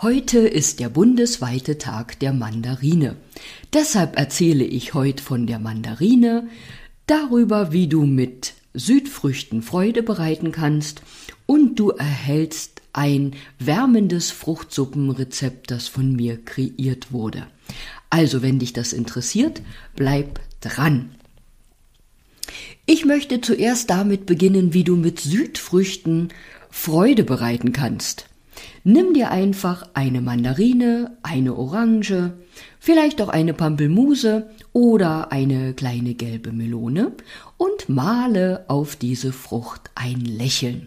[0.00, 3.16] Heute ist der bundesweite Tag der Mandarine.
[3.72, 6.46] Deshalb erzähle ich heute von der Mandarine,
[7.06, 11.02] darüber, wie du mit Südfrüchten Freude bereiten kannst
[11.46, 17.48] und du erhältst ein wärmendes Fruchtsuppenrezept, das von mir kreiert wurde.
[18.08, 19.62] Also, wenn dich das interessiert,
[19.96, 21.10] bleib dran.
[22.86, 26.28] Ich möchte zuerst damit beginnen, wie du mit Südfrüchten
[26.70, 28.28] Freude bereiten kannst.
[28.84, 32.32] Nimm dir einfach eine Mandarine, eine Orange,
[32.78, 37.12] vielleicht auch eine Pampelmuse oder eine kleine gelbe Melone
[37.56, 40.86] und male auf diese Frucht ein Lächeln.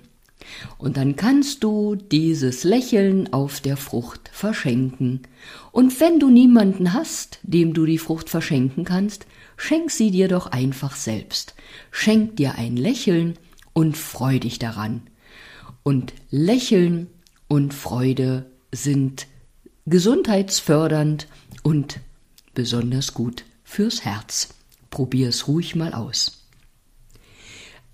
[0.77, 5.21] Und dann kannst du dieses Lächeln auf der Frucht verschenken.
[5.71, 9.26] Und wenn du niemanden hast, dem du die Frucht verschenken kannst,
[9.57, 11.55] schenk sie dir doch einfach selbst.
[11.91, 13.35] Schenk dir ein Lächeln
[13.73, 15.03] und freu dich daran.
[15.84, 17.07] Und Lächeln
[17.51, 19.27] und Freude sind
[19.85, 21.27] gesundheitsfördernd
[21.63, 21.99] und
[22.53, 24.53] besonders gut fürs Herz.
[24.89, 26.45] Probier es ruhig mal aus.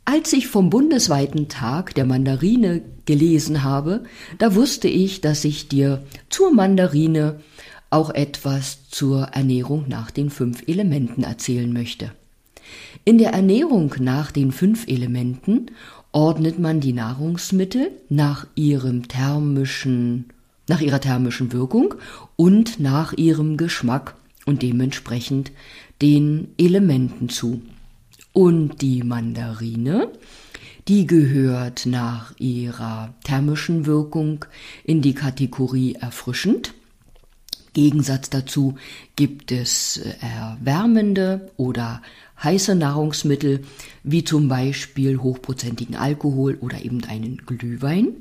[0.05, 4.03] Als ich vom bundesweiten Tag der Mandarine gelesen habe,
[4.37, 7.39] da wusste ich, dass ich dir zur Mandarine
[7.89, 12.11] auch etwas zur Ernährung nach den fünf Elementen erzählen möchte.
[13.05, 15.71] In der Ernährung nach den fünf Elementen
[16.11, 20.25] ordnet man die Nahrungsmittel nach ihrem thermischen,
[20.67, 21.95] nach ihrer thermischen Wirkung
[22.35, 25.51] und nach ihrem Geschmack und dementsprechend
[26.01, 27.61] den Elementen zu.
[28.33, 30.09] Und die Mandarine,
[30.87, 34.45] die gehört nach ihrer thermischen Wirkung
[34.83, 36.73] in die Kategorie erfrischend.
[37.77, 38.73] Gegensatz dazu
[39.15, 42.01] gibt es erwärmende oder
[42.43, 43.65] heiße Nahrungsmittel,
[44.01, 48.15] wie zum Beispiel hochprozentigen Alkohol oder eben einen Glühwein.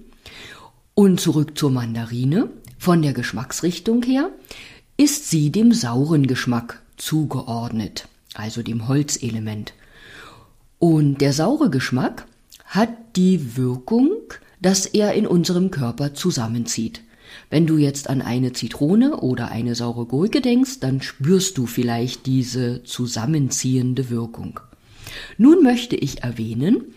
[0.92, 2.50] Und zurück zur Mandarine.
[2.76, 4.28] Von der Geschmacksrichtung her
[4.98, 9.72] ist sie dem sauren Geschmack zugeordnet, also dem Holzelement.
[10.78, 12.26] Und der saure Geschmack
[12.66, 14.10] hat die Wirkung,
[14.60, 17.00] dass er in unserem Körper zusammenzieht.
[17.50, 22.26] Wenn du jetzt an eine Zitrone oder eine saure Gurke denkst, dann spürst du vielleicht
[22.26, 24.60] diese zusammenziehende Wirkung.
[25.38, 26.94] Nun möchte ich erwähnen,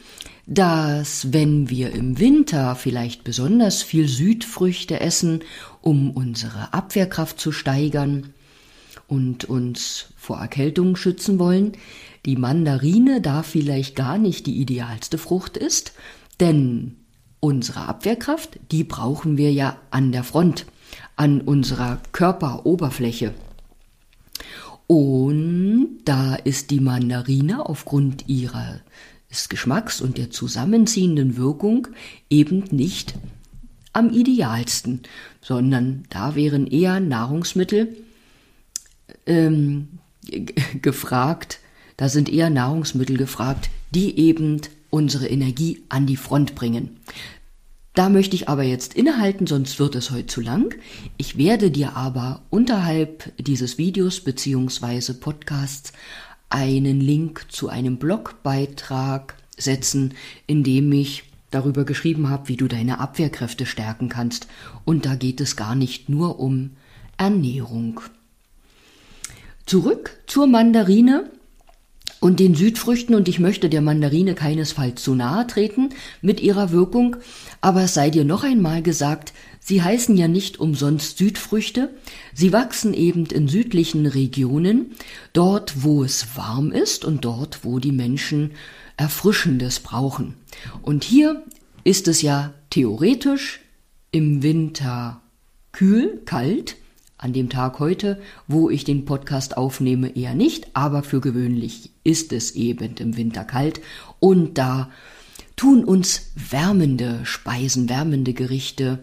[0.48, 5.42] dass wenn wir im Winter vielleicht besonders viel Südfrüchte essen,
[5.82, 8.34] um unsere Abwehrkraft zu steigern
[9.08, 11.74] und uns vor Erkältung schützen wollen,
[12.26, 15.94] die Mandarine da vielleicht gar nicht die idealste Frucht ist,
[16.40, 16.96] denn
[17.40, 20.66] Unsere Abwehrkraft, die brauchen wir ja an der Front,
[21.16, 23.34] an unserer Körperoberfläche.
[24.88, 31.88] Und da ist die Mandarine aufgrund ihres Geschmacks und der zusammenziehenden Wirkung
[32.30, 33.14] eben nicht
[33.94, 35.02] am idealsten,
[35.42, 37.96] sondern da wären eher Nahrungsmittel
[39.26, 40.00] ähm,
[40.82, 41.60] gefragt,
[41.98, 46.98] da sind eher Nahrungsmittel gefragt, die eben unsere Energie an die Front bringen.
[47.94, 50.76] Da möchte ich aber jetzt innehalten, sonst wird es heute zu lang.
[51.18, 55.92] Ich werde dir aber unterhalb dieses Videos beziehungsweise Podcasts
[56.50, 60.14] einen Link zu einem Blogbeitrag setzen,
[60.48, 64.48] in dem ich darüber geschrieben habe, wie du deine Abwehrkräfte stärken kannst.
[64.86, 66.72] Und da geht es gar nicht nur um
[67.18, 68.00] Ernährung.
[69.66, 71.30] Zurück zur Mandarine
[72.20, 75.90] und den Südfrüchten und ich möchte der Mandarine keinesfalls zu nahe treten
[76.22, 77.16] mit ihrer Wirkung,
[77.62, 81.90] aber es sei dir noch einmal gesagt, sie heißen ja nicht umsonst Südfrüchte,
[82.34, 84.92] sie wachsen eben in südlichen Regionen,
[85.34, 88.52] dort wo es warm ist und dort wo die Menschen
[88.98, 90.36] Erfrischendes brauchen.
[90.82, 91.44] Und hier
[91.86, 93.62] ist es ja theoretisch
[94.12, 95.22] im Winter
[95.72, 96.76] kühl, kalt,
[97.20, 102.32] an dem Tag heute, wo ich den Podcast aufnehme, eher nicht, aber für gewöhnlich ist
[102.34, 103.82] es eben im Winter kalt
[104.20, 104.90] und da
[105.58, 109.00] tun uns wärmende Speisen, wärmende Gerichte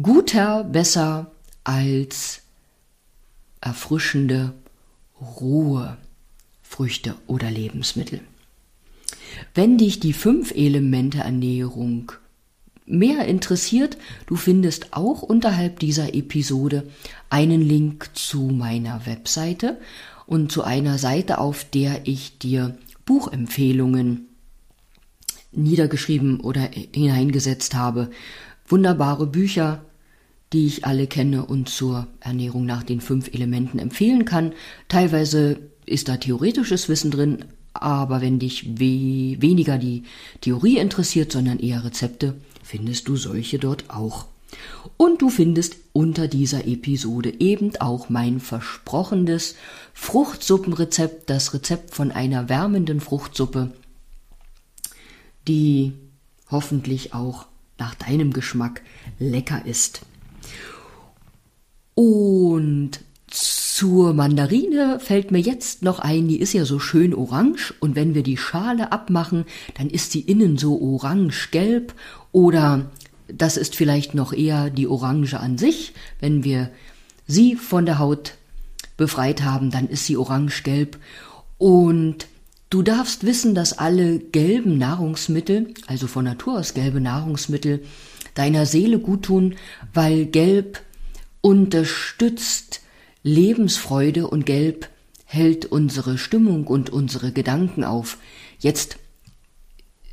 [0.00, 1.32] guter, besser
[1.64, 2.42] als
[3.62, 4.52] erfrischende,
[5.18, 5.96] rohe
[6.62, 8.20] Früchte oder Lebensmittel.
[9.54, 12.12] Wenn dich die fünf Elemente Ernährung
[12.90, 13.96] mehr interessiert,
[14.26, 16.88] du findest auch unterhalb dieser Episode
[17.28, 19.78] einen Link zu meiner Webseite
[20.26, 24.26] und zu einer Seite, auf der ich dir Buchempfehlungen
[25.52, 28.10] niedergeschrieben oder hineingesetzt habe.
[28.66, 29.84] Wunderbare Bücher,
[30.52, 34.52] die ich alle kenne und zur Ernährung nach den fünf Elementen empfehlen kann.
[34.88, 40.04] Teilweise ist da theoretisches Wissen drin, aber wenn dich we weniger die
[40.40, 44.26] Theorie interessiert, sondern eher Rezepte, findest du solche dort auch.
[44.96, 49.54] Und du findest unter dieser Episode eben auch mein versprochenes
[49.94, 53.72] Fruchtsuppenrezept, das Rezept von einer wärmenden Fruchtsuppe,
[55.46, 55.92] die
[56.50, 57.46] hoffentlich auch
[57.78, 58.82] nach deinem Geschmack
[59.18, 60.02] lecker ist.
[61.94, 62.29] Und
[63.80, 67.72] zur Mandarine fällt mir jetzt noch ein, die ist ja so schön orange.
[67.80, 69.46] Und wenn wir die Schale abmachen,
[69.78, 71.94] dann ist sie innen so orange-gelb.
[72.30, 72.90] Oder
[73.26, 75.94] das ist vielleicht noch eher die Orange an sich.
[76.18, 76.68] Wenn wir
[77.26, 78.34] sie von der Haut
[78.98, 80.98] befreit haben, dann ist sie orange-gelb.
[81.56, 82.26] Und
[82.68, 87.82] Du darfst wissen, dass alle gelben Nahrungsmittel, also von Natur aus gelbe Nahrungsmittel,
[88.34, 89.56] deiner Seele guttun,
[89.92, 90.80] weil gelb
[91.40, 92.80] unterstützt
[93.22, 94.88] Lebensfreude und gelb
[95.24, 98.18] hält unsere Stimmung und unsere Gedanken auf.
[98.58, 98.98] Jetzt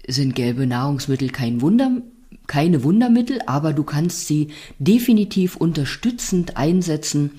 [0.08, 2.02] sind gelbe Nahrungsmittel kein Wunder,
[2.46, 4.50] keine Wundermittel, aber du kannst sie
[4.80, 7.32] definitiv unterstützend einsetzen,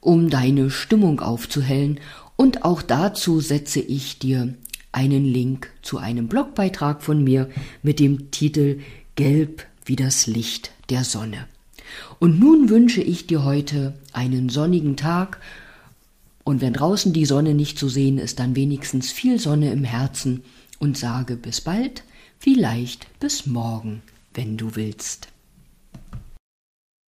[0.00, 2.00] um deine Stimmung aufzuhellen
[2.36, 4.54] und auch dazu setze ich dir
[4.92, 7.48] einen Link zu einem Blogbeitrag von mir
[7.82, 8.80] mit dem Titel
[9.14, 11.46] Gelb wie das Licht der Sonne.
[12.18, 15.40] Und nun wünsche ich dir heute einen sonnigen Tag
[16.44, 20.44] und wenn draußen die Sonne nicht zu sehen ist, dann wenigstens viel Sonne im Herzen
[20.78, 22.04] und sage bis bald,
[22.38, 24.02] vielleicht bis morgen,
[24.32, 25.28] wenn du willst.